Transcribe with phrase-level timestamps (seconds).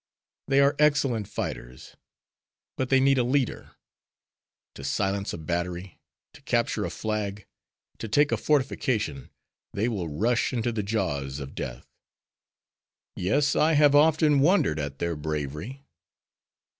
[0.47, 1.95] They are excellent fighters,
[2.75, 3.75] but they need a leader.
[4.73, 5.99] To silence a battery,
[6.33, 7.45] to capture a flag,
[7.99, 9.29] to take a fortification,
[9.73, 11.85] they will rush into the jaws of death."
[13.15, 15.83] "Yes, I have often wondered at their bravery."